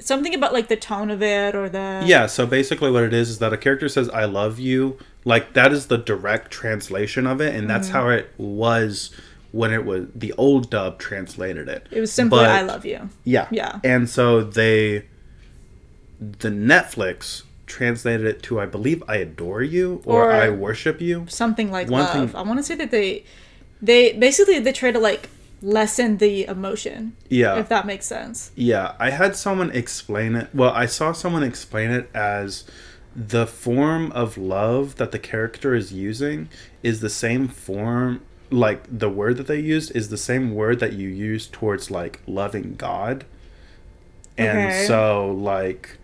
[0.00, 3.28] something about like the tone of it or the yeah so basically what it is
[3.28, 7.40] is that a character says i love you like that is the direct translation of
[7.40, 7.96] it and that's Mm-hmm.
[7.96, 9.10] how it was
[9.52, 13.10] when it was the old dub translated it It was simply But- "I love you."
[13.24, 13.46] Yeah.
[13.50, 13.80] Yeah.
[13.84, 15.04] And so they
[16.20, 21.24] the Netflix translated it to I believe I adore you or, Or- I worship you.
[21.28, 22.12] Something like One love.
[22.12, 23.24] thing- I want to say that they,
[23.80, 25.28] they basically they try to like
[25.62, 27.14] lessen the emotion.
[27.28, 27.58] Yeah.
[27.58, 28.50] If that makes sense.
[28.56, 30.48] Yeah, I had someone explain it.
[30.54, 32.64] Well, I saw someone explain it as
[33.14, 36.48] the form of love that the character is using
[36.82, 38.20] is the same form
[38.52, 42.20] like the word that they used is the same word that you use towards like
[42.26, 43.24] loving God.
[44.38, 44.86] And Okay.
[44.86, 45.98] so like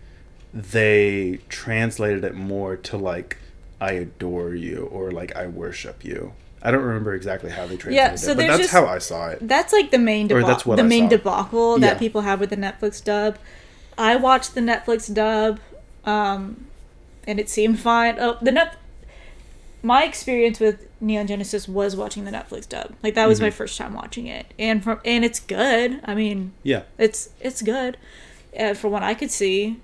[0.61, 3.37] they translated it more to like
[3.79, 6.33] I adore you or like I worship you.
[6.63, 8.97] I don't remember exactly how they translated Yeah, so it, but that's just- how I
[8.97, 9.39] saw it.
[9.47, 11.09] That's like the main what the I main saw.
[11.17, 11.99] debacle that Yeah.
[11.99, 13.37] people have with the Netflix dub.
[13.97, 15.59] I watched the Netflix dub,
[16.05, 16.65] um,
[17.27, 18.15] and it seemed fine.
[18.19, 18.75] Oh, the net.
[19.83, 22.95] My experience with Neon Genesis was watching the Netflix dub.
[23.03, 23.55] Like that was my Mm-hmm.
[23.57, 26.01] first time watching it, and from and it's good.
[26.03, 26.81] I mean, Yeah.
[26.97, 27.97] it's it's good,
[28.59, 29.79] uh, from what I could see,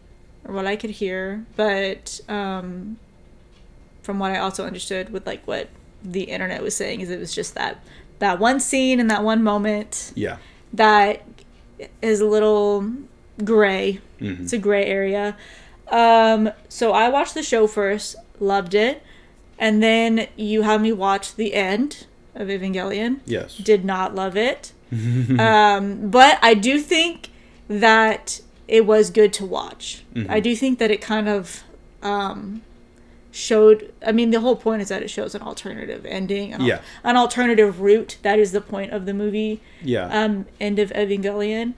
[0.45, 1.45] or what I could hear.
[1.55, 2.97] But um,
[4.01, 5.69] from what I also understood with like what
[6.03, 7.83] the internet was saying is it was just that
[8.19, 10.37] that one scene and that one moment Yeah.
[10.73, 11.23] that
[12.01, 12.91] is a little
[13.43, 13.99] gray.
[14.19, 14.41] Mhm.
[14.41, 15.35] It's a gray area.
[15.89, 19.01] Um, so I watched the show first, loved it,
[19.59, 23.19] and then you had me watch the end of Evangelion.
[23.25, 23.57] Yes.
[23.57, 24.71] Did not love it.
[25.39, 27.29] um, but I do think
[27.67, 30.03] that it was good to watch.
[30.15, 30.29] Mhm.
[30.29, 31.63] I do think that it kind of
[32.01, 32.61] um,
[33.31, 33.91] showed.
[34.05, 36.79] I mean, the whole point is that it shows an alternative ending, an, al- Yeah.
[37.03, 38.17] an alternative route.
[38.21, 39.61] That is the point of the movie.
[39.81, 40.05] Yeah.
[40.07, 41.73] Um, end of Evangelion.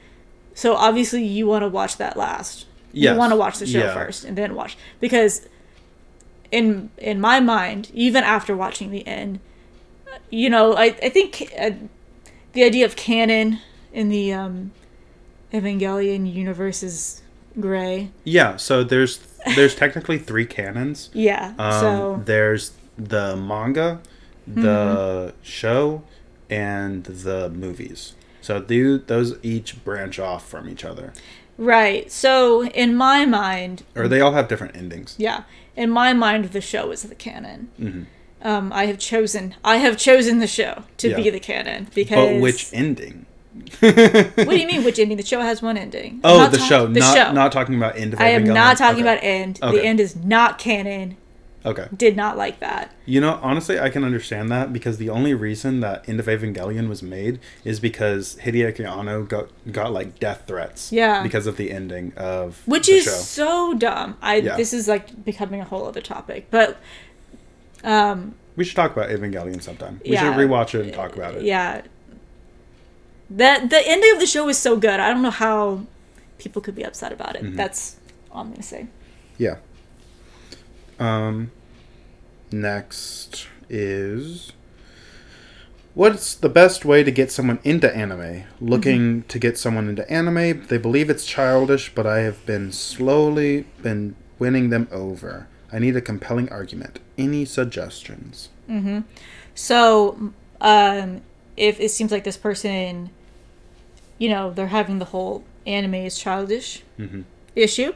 [0.54, 2.66] So obviously, you want to watch that last.
[2.92, 3.14] Yes.
[3.14, 3.94] You want to watch the show Yeah.
[3.94, 5.48] first and then watch because
[6.52, 9.40] in in my mind, even after watching the end,
[10.30, 11.72] you know, I I think uh,
[12.54, 13.60] the idea of canon
[13.94, 14.72] in the um,
[15.60, 17.22] Evangelion universe is
[17.60, 18.10] gray.
[18.24, 19.20] Yeah, so there's
[19.56, 21.10] there's technically three canons.
[21.14, 21.54] Yeah.
[21.58, 22.24] Um, so Mm-hmm.
[22.26, 24.02] there's the manga,
[24.48, 26.04] the show,
[26.50, 28.14] and the movies.
[28.42, 31.14] So do those each branch off from each other,
[31.58, 32.12] right.
[32.12, 35.16] So in my mind, or they all have different endings.
[35.18, 35.44] yeah,
[35.76, 37.70] in my mind, the show is the canon.
[37.78, 38.04] hmm
[38.42, 39.56] Um, I have chosen.
[39.64, 41.16] I have chosen the show to Yeah.
[41.18, 42.34] be the canon because.
[42.36, 43.26] But which ending?
[43.80, 44.84] What do you mean?
[44.84, 45.18] Which ending?
[45.18, 46.20] The show has one ending.
[46.24, 46.88] I'm Oh, the talk- show.
[46.88, 47.32] The not show.
[47.32, 49.14] not talking about end of I am not talking Okay.
[49.14, 49.56] about end.
[49.62, 51.18] The end is not canon.
[51.66, 51.88] Okay.
[51.98, 52.92] Did not like that.
[53.08, 56.88] You know, honestly, I can understand that because the only reason that End of Evangelion
[56.88, 60.92] was made is because Hideaki Anno got got like death threats.
[60.92, 61.24] Yeah.
[61.24, 63.10] Because of the ending of which is show.
[63.12, 64.16] so dumb.
[64.22, 64.58] I Yeah.
[64.58, 66.78] this is like becoming a whole other topic, but
[67.84, 70.00] um We should talk about Evangelion sometime.
[70.06, 70.22] We Yeah.
[70.22, 71.42] should rewatch it and talk about it.
[71.44, 71.82] yeah,
[73.30, 75.00] that the ending of the show is so good.
[75.00, 75.86] I don't know how
[76.38, 77.44] people could be upset about it.
[77.44, 77.56] Mhm.
[77.56, 77.96] That's
[78.32, 78.88] all I'm gonna say.
[79.38, 79.58] Yeah.
[81.00, 81.52] Um.
[82.52, 84.52] Next is.
[85.94, 88.44] What's the best way to get someone into anime?
[88.60, 93.66] Looking to get someone into anime, they believe it's childish, but I have been slowly
[93.82, 95.48] been winning them over.
[95.72, 97.00] I need a compelling argument.
[97.18, 98.50] Any suggestions?
[98.70, 99.00] Mm-hmm.
[99.56, 101.22] So, um,
[101.58, 103.10] if it seems like this person,
[104.18, 107.22] you know, they're having the whole anime is childish Mm-hmm.
[107.56, 107.94] issue,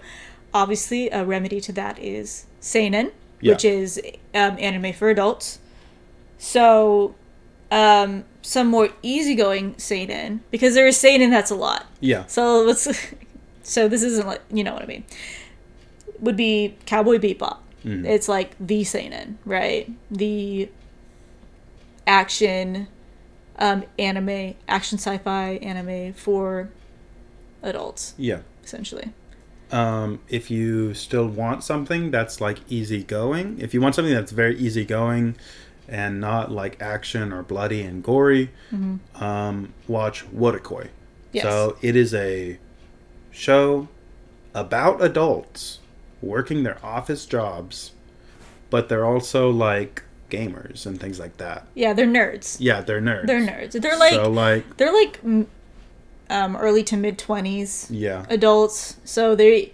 [0.53, 3.53] obviously a remedy to that is seinen, Yeah.
[3.53, 4.01] which is
[4.33, 5.59] um, anime for adults.
[6.37, 7.15] So,
[7.71, 11.85] um, some more easygoing seinen because there is seinen that's a lot.
[11.99, 12.25] Yeah.
[12.27, 12.87] So let's.
[13.61, 15.03] So this isn't like you know what I mean.
[16.21, 17.57] Would be Cowboy Bebop.
[17.85, 18.03] Mhm.
[18.07, 19.87] It's like the seinen, right?
[20.09, 20.69] The
[22.07, 22.87] action,
[23.59, 26.69] um, anime, action sci-fi anime for
[27.61, 28.39] adults, Yeah.
[28.63, 29.11] essentially.
[29.71, 34.57] Um, if you still want something that's like easygoing, if you want something that's very
[34.57, 35.35] easygoing
[35.87, 38.49] and not like action or bloody and gory,
[39.15, 40.87] um, watch Wotakoi.
[41.31, 41.43] Yes.
[41.43, 42.57] So it is a
[43.31, 43.87] show
[44.55, 45.79] about adults
[46.21, 47.91] working their office jobs,
[48.71, 51.65] but they're also like gamers and things like that.
[51.75, 52.57] Yeah, they're nerds.
[52.59, 53.25] Yeah, they're nerds.
[53.27, 53.71] They're nerds.
[53.81, 55.19] They're like so like they're like
[56.29, 57.87] um, early to mid twenties.
[57.89, 58.25] yeah.
[58.29, 59.73] adults so they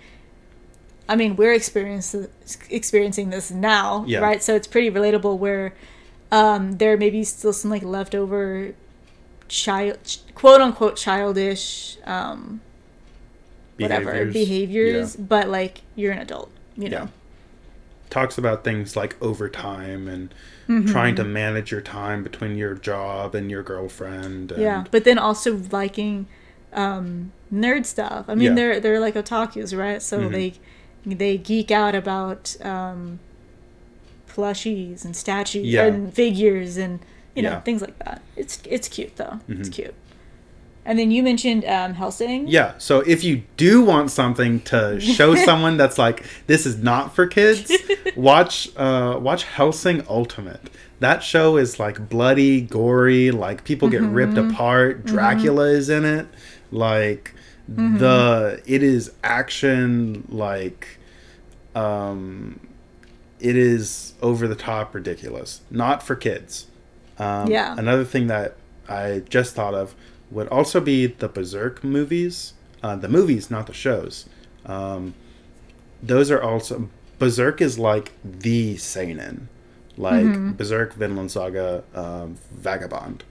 [1.09, 2.27] i mean we're experiencing
[2.69, 4.19] experiencing this now Yeah.
[4.19, 5.73] right so it's pretty relatable where
[6.31, 8.73] um there may be still some like leftover
[9.49, 9.97] child
[10.33, 12.61] quote unquote childish um
[13.77, 15.25] whatever behaviors, Yeah.
[15.27, 17.07] but like you're an adult you know Yeah.
[18.15, 20.33] Talks about things like overtime and
[20.67, 20.91] Mm-hmm.
[20.91, 24.51] trying to manage your time between your job and your girlfriend.
[24.51, 25.49] And, yeah but then also
[25.79, 26.25] liking
[26.73, 28.55] um nerd stuff i mean Yeah.
[28.59, 30.31] they're they're like otakus right so Mhm.
[30.31, 30.53] they
[31.21, 33.19] they geek out about um
[34.33, 35.85] plushies and statues Yeah.
[35.85, 36.99] and figures and
[37.35, 37.59] you know Yeah.
[37.61, 39.73] things like that it's it's cute though it's Mhm.
[39.73, 39.93] cute
[40.85, 42.47] And then you mentioned um, Hellsing.
[42.47, 42.77] Yeah.
[42.77, 47.25] So if you do want something to show someone that's like this is not for
[47.25, 47.71] kids,
[48.15, 50.61] watch uh, watch Hellsing Ultimate.
[50.99, 53.31] That show is like bloody, gory.
[53.31, 55.05] Like people get ripped apart.
[55.05, 56.27] Dracula is in it.
[56.71, 57.33] Like
[57.67, 60.25] the it is action.
[60.29, 60.99] Like
[61.73, 62.59] um,
[63.39, 65.61] it is over the top ridiculous.
[65.69, 66.67] Not for kids.
[67.17, 67.75] Um, Yeah.
[67.77, 68.55] Another thing that
[68.87, 69.95] I just thought of
[70.35, 72.53] would also be the Berserk movies.
[72.83, 74.27] Uh, the movies, not the shows.
[74.65, 75.15] Um,
[76.03, 79.47] those are also Berserk is like the seinen,
[79.97, 80.25] like
[80.57, 83.23] Berserk, Vinland Saga, um, Vagabond,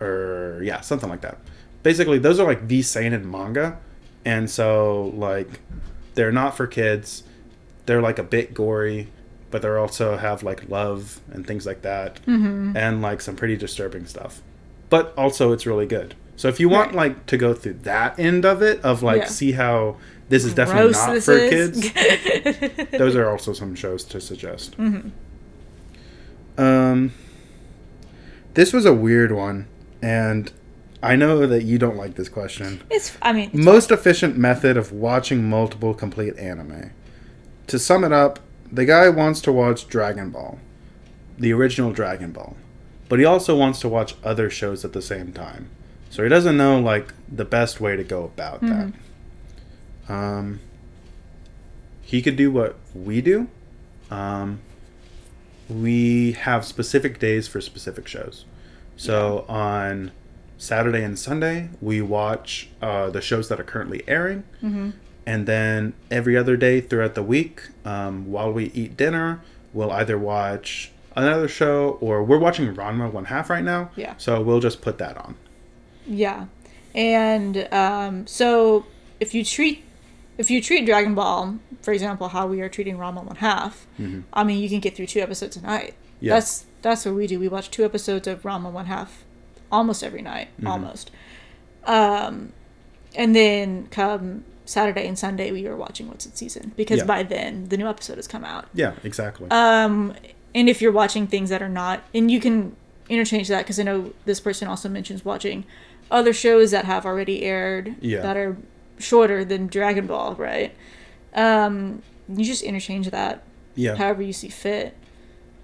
[0.00, 1.38] or yeah, something like that.
[1.82, 3.78] Basically, those are like the seinen manga,
[4.24, 5.60] and so like
[6.14, 7.22] they're not for kids.
[7.86, 9.08] They're like a bit gory,
[9.50, 12.18] but they also have like love and things like that,
[12.76, 14.42] and like some pretty disturbing stuff.
[14.90, 16.14] But also, it's really good.
[16.36, 16.96] So if you want Right.
[16.96, 19.28] like to go through that end of it, of like Yeah.
[19.28, 19.96] see how
[20.28, 21.80] this is definitely Gross not for is.
[21.92, 24.74] kids, those are also some shows to suggest.
[26.56, 27.12] Um,
[28.54, 29.66] this was a weird one,
[30.02, 30.50] and
[31.02, 32.82] I know that you don't like this question.
[32.90, 33.16] It's.
[33.22, 36.90] I mean, it's Most efficient method of watching multiple complete anime.
[37.68, 40.58] To sum it up, the guy wants to watch Dragon Ball,
[41.38, 42.56] the original Dragon Ball,
[43.08, 45.68] but he also wants to watch other shows at the same time.
[46.14, 48.92] So he doesn't know like the best way to go about that.
[50.08, 50.60] Um,
[52.02, 53.48] he could do what we do.
[54.12, 54.60] Um,
[55.68, 58.44] we have specific days for specific shows.
[58.96, 60.12] So on
[60.56, 64.44] Saturday and Sunday, we watch uh, the shows that are currently airing.
[65.26, 69.40] And then every other day throughout the week, um, while we eat dinner,
[69.72, 73.90] we'll either watch another show or we're watching Ranma One Half right now.
[73.96, 74.14] Yeah.
[74.18, 75.34] So we'll just put that on.
[76.06, 76.46] Yeah,
[76.94, 78.86] and um, so
[79.20, 79.84] if you treat
[80.36, 83.86] if you treat Dragon Ball, for example, how we are treating Ranma One Half,
[84.32, 85.92] I mean, you can get through two episodes a night.
[85.94, 86.24] Mm-hmm.
[86.26, 86.34] Yeah.
[86.34, 87.38] That's that's what we do.
[87.40, 89.24] We watch two episodes of Ranma One Half
[89.72, 90.66] almost every night, Mm-hmm.
[90.66, 91.10] almost.
[91.84, 92.52] Um,
[93.14, 97.04] and then come Saturday and Sunday, we are watching What's in Season because Yeah.
[97.04, 98.66] by then the new episode has come out.
[98.74, 99.48] Yeah, exactly.
[99.50, 100.14] Um,
[100.54, 102.74] and if you're watching things that are not, and you can
[103.08, 105.64] interchange that because I know this person also mentions watching
[106.14, 108.22] other shows that have already aired Yeah.
[108.22, 108.56] that are
[108.98, 110.74] shorter than Dragon Ball, right?
[111.34, 113.42] Um, you just interchange that
[113.74, 113.96] yeah.
[113.96, 114.96] however you see fit.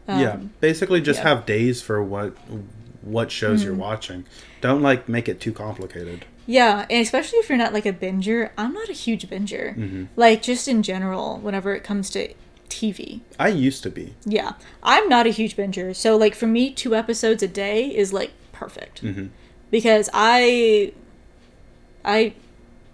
[0.09, 0.33] yeah.
[0.33, 1.29] Um, Basically just yeah.
[1.29, 2.37] have days for what
[3.03, 4.25] what shows you're watching.
[4.61, 6.27] Don't like make it too complicated.
[6.47, 8.51] Yeah, and especially if you're not like a binger.
[8.59, 9.77] I'm not a huge binger.
[9.77, 10.05] Mm-hmm.
[10.17, 12.35] Like just in general, whenever it comes to
[12.69, 13.21] TV.
[13.39, 14.15] I used to be.
[14.25, 15.95] Yeah, I'm not a huge binger.
[15.95, 19.27] So like for me, two episodes a day is like perfect hmm
[19.71, 20.93] because I,
[22.05, 22.35] I,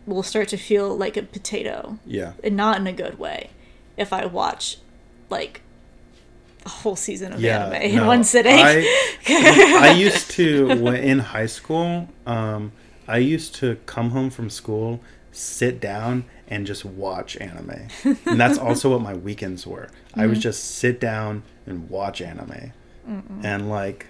[0.07, 2.33] will start to feel like a potato, Yeah.
[2.45, 3.51] and not in a good way,
[3.97, 4.79] if I watch,
[5.31, 5.63] like,
[6.65, 7.65] a whole season of Yeah.
[7.67, 8.57] anime in no, one sitting.
[8.57, 8.87] I,
[9.29, 12.09] I used to when in high school.
[12.27, 12.73] Um,
[13.09, 15.01] I used to come home from school,
[15.33, 17.89] sit down, and just watch anime.
[18.27, 19.89] And that's also what my weekends were.
[20.15, 20.29] I Mm-hmm.
[20.31, 22.73] would just sit down and watch anime.
[23.43, 24.07] And like,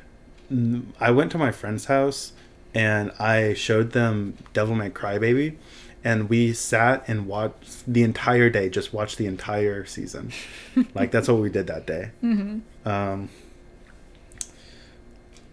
[1.01, 2.33] I went to my friend's house
[2.77, 5.57] and I showed them Devilman Crybaby,
[6.05, 10.31] And we sat and watched the entire day, just watched the entire season.
[10.95, 12.11] like, that's what we did that day.
[12.85, 13.31] Um,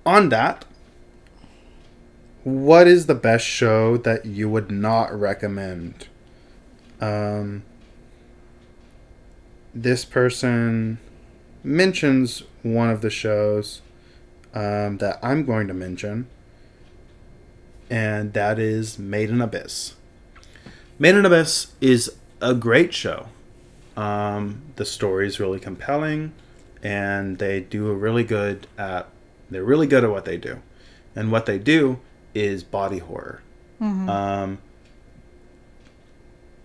[0.06, 0.66] on that,
[2.44, 6.10] what is the best show that you would not recommend?
[7.00, 7.64] Um,
[9.74, 10.98] this person
[11.64, 13.82] mentions one of the shows
[14.54, 16.28] um, that I'm going to mention,
[17.90, 19.96] and that is Made in Abyss.
[21.00, 23.28] Made in Abyss is a great show.
[23.96, 26.34] Um, the story is really compelling,
[26.82, 29.08] and they do a really good at.
[29.50, 30.62] They're really good at what they do,
[31.16, 32.00] and what they do
[32.34, 33.42] is body horror.
[34.10, 34.58] Um,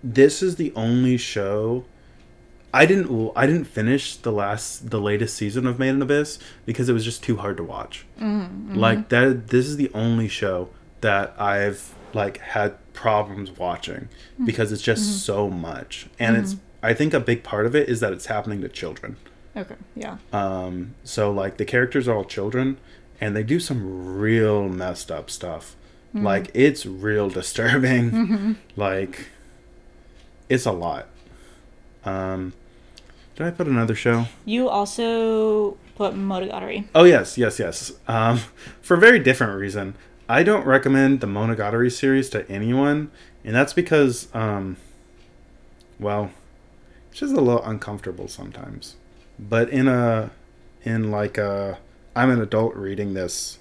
[0.02, 1.84] this is the only show.
[2.72, 3.32] I didn't.
[3.36, 7.04] I didn't finish the last, the latest season of Made in Abyss because it was
[7.04, 8.06] just too hard to watch.
[8.78, 9.48] Like that.
[9.48, 10.68] This is the only show
[11.00, 14.08] that I've like had problems watching
[14.44, 16.56] because it's just so much, and it's.
[16.82, 19.16] I think a big part of it is that it's happening to children.
[19.56, 20.18] okay, yeah.
[20.32, 22.78] Um, so like the characters are all children,
[23.20, 25.74] and they do some real messed up stuff.
[26.14, 28.56] Like it's real disturbing.
[28.76, 29.28] Like
[30.48, 31.08] it's a lot.
[32.04, 32.52] Um,
[33.36, 34.26] did I put another show?
[34.44, 36.86] You also put Monogatari.
[36.94, 37.92] Oh yes, yes, yes.
[38.08, 38.38] Um,
[38.80, 39.94] for a very different reason.
[40.28, 43.10] I don't recommend the Monogatari series to anyone,
[43.44, 44.76] and that's because, um,
[45.98, 46.30] well,
[47.10, 48.96] it's just a little uncomfortable sometimes.
[49.38, 50.30] But in a,
[50.82, 51.78] in like a,
[52.14, 53.58] I'm an adult reading this,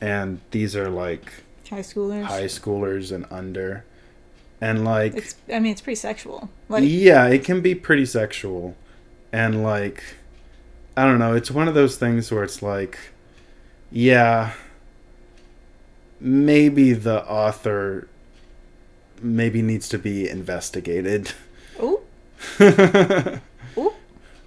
[0.00, 1.32] and these are like
[1.70, 2.24] High schoolers.
[2.24, 3.84] high schoolers and under,
[4.60, 5.36] and like It's.
[5.52, 6.50] I mean, it's pretty sexual.
[6.68, 6.82] Like.
[6.86, 8.76] yeah, it can be pretty sexual.
[9.32, 10.02] And like
[10.96, 12.98] I don't know, it's one of those things where it's like
[13.90, 14.54] yeah,
[16.20, 18.08] maybe the author
[19.22, 21.32] maybe needs to be investigated.
[21.80, 22.00] Ooh.
[23.78, 23.92] Ooh.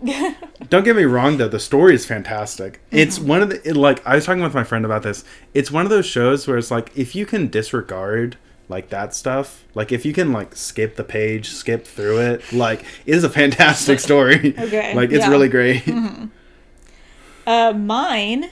[0.69, 2.79] Don't get me wrong though, the story is fantastic.
[2.91, 5.25] It's one of the it, like I was talking with my friend about this.
[5.53, 8.38] It's one of those shows where it's like if you can disregard
[8.69, 12.82] like that stuff, like if you can like skip the page, skip through it, like
[13.05, 14.55] it is a fantastic story.
[14.58, 15.29] Okay, like it's yeah.
[15.29, 15.84] really great.
[17.45, 18.51] Uh, mine.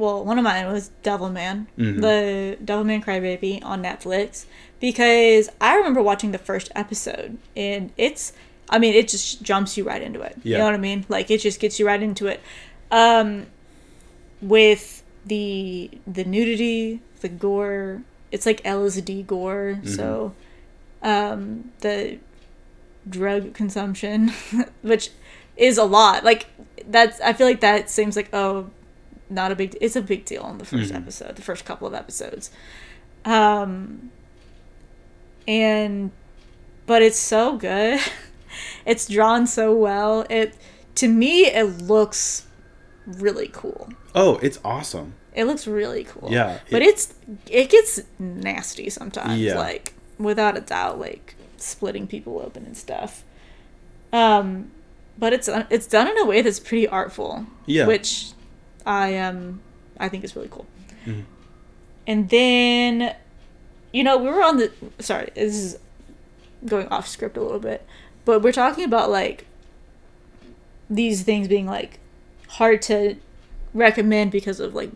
[0.00, 2.00] Well, one of mine was Devilman, Mhm.
[2.00, 4.46] the Devilman Crybaby on Netflix,
[4.80, 8.32] because I remember watching the first episode, and it's,
[8.70, 10.36] I mean, it just jumps you right into it.
[10.42, 11.04] You know what I mean?
[11.08, 12.40] Like it just gets you right into it.
[12.90, 13.46] Um,
[14.40, 19.80] with the the nudity, the gore, it's like LSD gore.
[19.84, 20.32] So,
[21.02, 22.18] um, the
[23.08, 24.32] drug consumption,
[24.82, 25.10] which
[25.56, 26.24] is a lot.
[26.24, 26.46] Like
[26.88, 28.70] that's I feel like that seems like oh,
[29.30, 29.76] not a big.
[29.80, 30.96] It's a big deal in the 1st Mhm.
[30.96, 32.50] episode, the first couple of episodes,
[33.24, 34.10] um,
[35.46, 36.10] and
[36.86, 38.00] but it's so good.
[38.86, 40.26] it's drawn so well.
[40.28, 40.54] It
[40.96, 42.46] to me it looks
[43.06, 43.88] really cool.
[44.14, 45.14] Oh, it's awesome.
[45.34, 46.28] It looks really cool.
[46.30, 47.14] Yeah, but it's
[47.48, 49.40] it gets nasty sometimes.
[49.40, 49.58] Yeah.
[49.58, 53.22] Like without a doubt, like splitting people open and stuff.
[54.12, 54.72] Um,
[55.16, 57.46] but it's it's done in a way that's pretty artful.
[57.66, 57.86] Yeah.
[57.86, 58.32] Which
[58.86, 59.60] I um
[59.98, 60.66] I think is really cool.
[61.06, 61.24] Mhm.
[62.06, 63.14] And then,
[63.92, 65.78] you know, we were on the sorry, this is
[66.66, 67.86] going off script a little bit,
[68.24, 69.46] but we're talking about like
[70.88, 71.98] these things being like
[72.48, 73.16] hard to
[73.74, 74.90] recommend because of like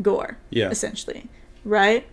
[0.00, 0.70] gore Yeah.
[0.70, 1.28] essentially
[1.64, 2.06] right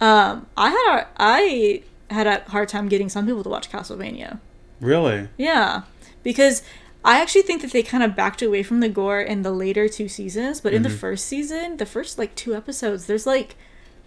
[0.00, 4.40] um i had a i had a hard time getting some people to watch castlevania
[4.80, 5.28] Really?
[5.38, 5.82] yeah
[6.24, 6.62] because
[7.04, 9.88] i actually think that they kind of backed away from the gore in the later
[9.88, 10.98] two seasons but in the Mhm.
[10.98, 13.56] first season the first like two episodes there's like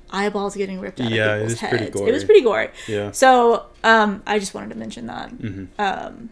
[0.09, 2.69] eyeballs getting ripped out Yeah, it of people's is pretty heads it was pretty gory
[2.87, 3.11] Yeah.
[3.11, 6.29] so um i just wanted to mention that hmm um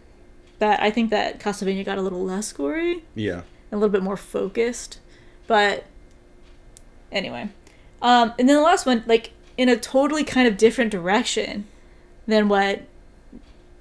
[0.58, 3.42] that i think that castlevania got a little less gory Yeah.
[3.70, 4.98] a little bit more focused.
[5.46, 5.84] But
[7.12, 7.50] anyway,
[8.02, 11.66] um, and then the last one, like in a totally kind of different direction
[12.26, 12.82] than what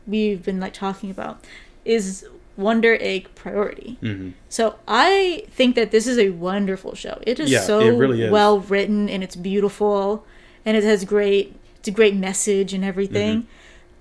[0.07, 1.43] we've been like talking about,
[1.85, 2.25] is
[2.57, 3.97] Wonder Egg Priority.
[4.01, 7.19] hmm So I think that this is a wonderful show.
[7.25, 8.31] It is Yeah, so it really is.
[8.31, 10.25] well written and it's beautiful
[10.65, 13.43] and it has great it's a great message and everything.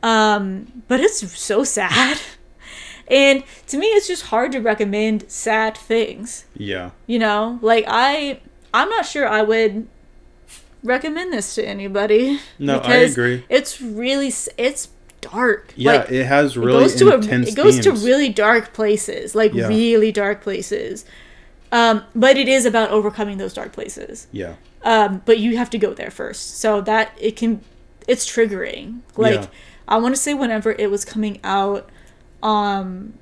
[0.02, 0.08] Mm-hmm.
[0.08, 2.18] Um, but it's so sad.
[3.06, 6.46] And to me it's just hard to recommend sad things.
[6.56, 6.92] Yeah.
[7.06, 7.58] You know?
[7.60, 8.40] Like I
[8.72, 9.86] I'm not sure I would
[10.82, 12.40] recommend this to anybody.
[12.58, 13.44] No, I agree.
[13.50, 14.88] It's really it's
[15.32, 15.72] dark.
[15.76, 19.34] Yeah, Like, it has it really goes to a, it goes to really dark places
[19.34, 19.68] like Yeah.
[19.68, 21.04] really dark places
[21.72, 24.54] um, but it is about overcoming those dark places Yeah.
[24.82, 27.60] um, but you have to go there first so that it can
[28.06, 29.46] it's triggering like Yeah.
[29.88, 31.88] i want to say whenever it was coming out
[32.42, 33.14] um,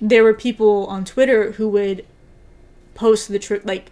[0.00, 2.04] there were people on twitter who would
[2.94, 3.90] post the trick like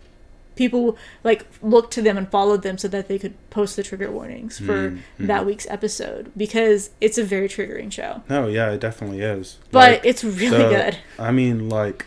[0.56, 4.10] people like looked to them and followed them so that they could post the trigger
[4.10, 8.80] warnings for Mm, that week's episode because it's a very triggering show No, yeah, it
[8.80, 9.58] definitely is.
[9.72, 10.98] but Like, it's really the- good.
[11.18, 12.06] I mean, like,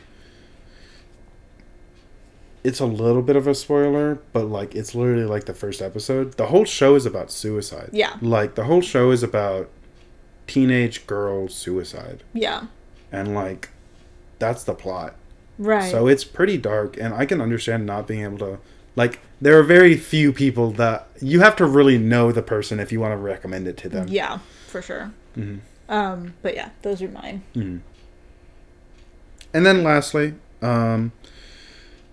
[2.64, 6.34] it's a little bit of a spoiler, but like, it's literally like the first episode.
[6.34, 7.90] The whole show is about suicide.
[7.94, 8.16] Yeah.
[8.22, 9.70] Like, the whole show is about
[10.48, 12.24] teenage girl suicide.
[12.34, 12.68] Yeah.
[13.12, 13.70] And like,
[14.40, 15.16] that's the plot.
[15.58, 15.90] Right.
[15.92, 18.60] So it's pretty dark, and I can understand not being able to.
[18.96, 22.92] Like, there are very few people that you have to really know the person if
[22.92, 24.08] you want to recommend it to them.
[24.10, 25.12] yeah, for sure.
[25.38, 25.60] Mhm.
[25.90, 27.44] Um, but yeah, those are mine.
[27.56, 27.80] Mhm.
[29.54, 31.12] And then lastly, um,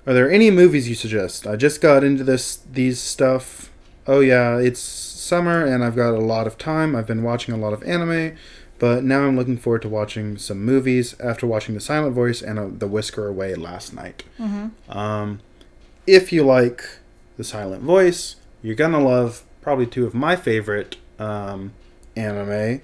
[0.06, 1.46] are there any movies you suggest?
[1.46, 3.70] I just got into this these stuff.
[4.06, 6.94] Oh yeah, it's summer and I've got a lot of time.
[6.94, 8.36] I've been watching a lot of anime,
[8.84, 12.58] but now I'm looking forward to watching some movies after watching The Silent Voice and
[12.58, 14.24] uh, The Whisker Away last night.
[14.38, 14.68] Mm-hmm.
[14.98, 15.40] Um,
[16.06, 16.84] if you like
[17.38, 21.72] The Silent Voice, you're gonna love probably two of my favorite um,
[22.14, 22.82] anime,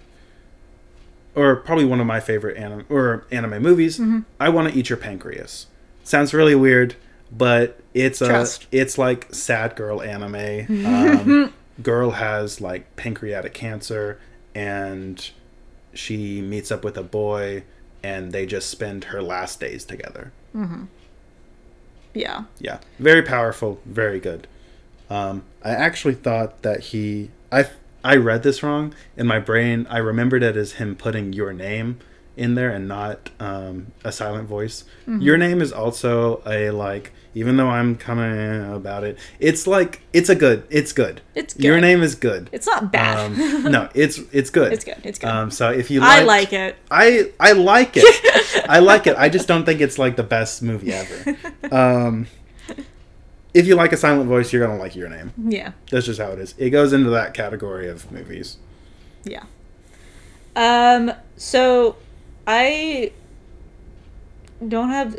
[1.34, 3.98] or probably one of my favorite anime or anime movies.
[3.98, 4.24] Mhm.
[4.40, 5.66] I want to eat your pancreas.
[6.02, 6.94] Sounds really weird.
[7.32, 8.66] but it's a Trust.
[8.72, 10.66] it's like sad girl anime.
[10.86, 14.18] Um, girl has like pancreatic cancer,
[14.54, 15.30] and
[15.92, 17.64] she meets up with a boy,
[18.02, 20.32] and they just spend her last days together.
[22.14, 22.44] Yeah.
[22.58, 24.46] Yeah, very powerful, very good.
[25.08, 27.68] Um, I actually thought that he, I,
[28.04, 29.86] I read this wrong in my brain.
[29.90, 31.98] I remembered it as him putting your name
[32.36, 34.84] in there and not um, a silent voice.
[35.06, 40.28] Your name is also a like, even though I'm coming about it, it's like it's
[40.28, 41.20] a good, it's good.
[41.34, 42.48] It's Your name is good.
[42.52, 43.18] It's not bad.
[43.18, 44.72] Um, no, it's it's good.
[44.72, 45.28] It's good, it's good.
[45.28, 46.76] Um, so if you, I like it.
[46.90, 48.66] I I like it.
[48.68, 49.16] I like it.
[49.16, 51.36] I just don't think it's like the best movie ever.
[51.70, 52.26] Um,
[53.54, 55.32] if you like a silent voice, you're gonna like your name.
[55.38, 55.72] Yeah.
[55.90, 56.54] That's just how it is.
[56.58, 58.56] It goes into that category of movies.
[59.24, 59.44] Yeah.
[60.56, 61.12] Um.
[61.36, 61.96] So,
[62.46, 63.12] I
[64.66, 65.18] don't have.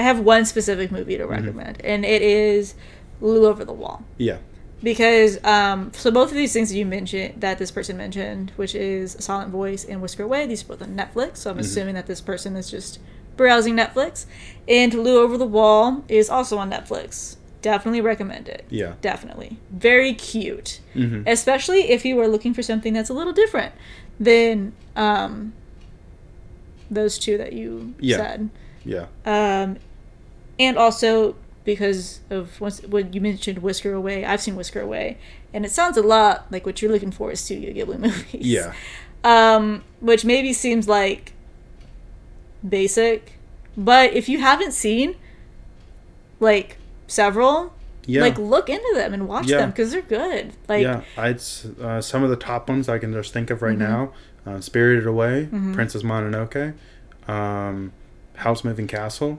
[0.00, 1.22] I have one specific movie Mm-hmm.
[1.22, 2.74] to recommend, and it is
[3.20, 4.02] Lu Over the Wall.
[4.16, 4.38] Yeah.
[4.82, 8.74] Because um, so both of these things that you mentioned, that this person mentioned, which
[8.74, 11.36] is Silent Voice and Whisker Away, these are both on Netflix.
[11.38, 12.98] So I'm assuming that this person is just
[13.36, 14.24] browsing Netflix.
[14.66, 17.36] And Lu Over the Wall is also on Netflix.
[17.60, 18.64] Definitely recommend it.
[18.70, 18.94] Yeah.
[19.02, 19.58] Definitely.
[19.70, 20.80] Very cute.
[20.94, 21.28] Mhm.
[21.28, 23.74] Especially if you are looking for something that's a little different
[24.18, 25.52] than um,
[26.90, 28.16] those two that you Yeah.
[28.16, 28.48] said.
[28.82, 29.06] Yeah.
[29.26, 29.76] Um,
[30.60, 31.34] and also
[31.64, 35.18] because of once when you mentioned Whisker Away, I've seen Whisker Away,
[35.52, 38.46] and it sounds a lot like what you're looking for is Studio Ghibli movies.
[38.46, 38.72] Yeah.
[39.24, 41.32] Um, which maybe seems like
[42.66, 43.38] basic,
[43.76, 45.16] but if you haven't seen
[46.40, 47.72] like several,
[48.06, 48.22] Yeah.
[48.22, 49.58] like look into them and watch Yeah.
[49.58, 50.52] them because they're good.
[50.68, 51.02] Like yeah.
[51.16, 51.40] I'd
[51.82, 54.46] uh, some of the top ones I can just think of right Mm-hmm.
[54.46, 56.74] now: uh, Spirited Away, Princess Mononoke,
[57.28, 57.92] um,
[58.36, 59.38] Howl's Moving Castle,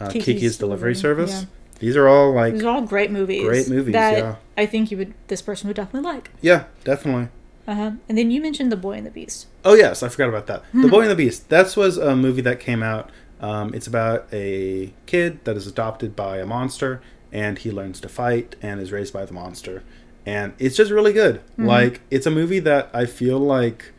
[0.00, 1.42] uh, Kiki's, Kiki's Delivery Service.
[1.42, 1.46] yeah.
[1.78, 3.44] These are all like these are all great movies.
[3.44, 4.36] Great movies, that yeah.
[4.56, 6.30] I think you would this person would definitely like.
[6.40, 7.28] yeah, definitely.
[7.68, 7.92] Uh-huh.
[8.08, 9.46] And then you mentioned The Boy and the Beast.
[9.64, 10.64] Oh yes, I forgot about that.
[10.72, 10.82] Hmm.
[10.82, 11.50] The Boy and the Beast.
[11.50, 13.10] That was a movie that came out.
[13.40, 18.08] Um, it's about a kid that is adopted by a monster, and he learns to
[18.08, 19.84] fight and is raised by the monster.
[20.26, 21.36] And it's just really good.
[21.52, 21.66] Mm-hmm.
[21.66, 23.92] Like it's a movie that I feel like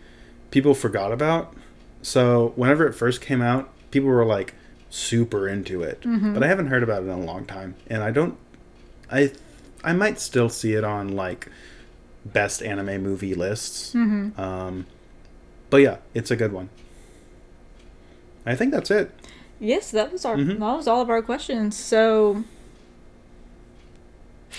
[0.51, 1.55] people forgot about.
[2.01, 4.53] So whenever it first came out, people were like
[4.89, 6.33] super into it, Mm-hmm.
[6.33, 8.37] but I haven't heard about it in a long time, and I don't.
[9.11, 9.31] I
[9.83, 11.47] I might still see it on like
[12.25, 13.93] best anime movie lists.
[13.93, 14.39] Mm-hmm.
[14.39, 14.85] Um,
[15.69, 16.69] but yeah, it's a good one.
[18.45, 19.11] I think that's it.
[19.59, 20.59] Yes, that was our Mhm.
[20.59, 21.75] that was all of our questions.
[21.77, 22.43] So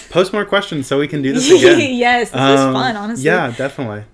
[0.09, 1.95] Post more questions so we can do this again.
[1.95, 3.24] yes, this was Um, fun, honestly.
[3.26, 4.05] Yeah, definitely.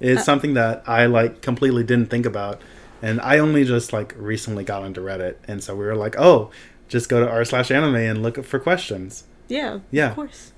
[0.00, 2.60] It's Uh, something that I like completely didn't think about,
[3.02, 6.50] and I only just like recently got onto Reddit, and so we were like, oh,
[6.88, 9.24] just go to r slash anime and look for questions.
[9.48, 9.80] Yeah.
[9.90, 10.10] Yeah.
[10.10, 10.52] Of course.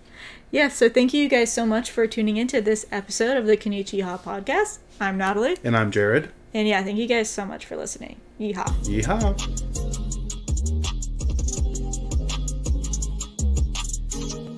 [0.50, 4.20] Yeah, so thank you guys so much for tuning into this episode of the Konich-Yeehaw
[4.20, 4.78] podcast.
[5.00, 5.56] I'm Natalie.
[5.64, 6.30] And I'm Jared.
[6.52, 8.20] And yeah, thank you guys so much for listening.
[8.38, 8.68] Yeehaw.
[8.84, 9.83] Yeehaw.